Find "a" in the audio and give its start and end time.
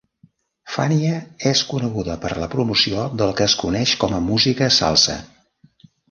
4.17-4.23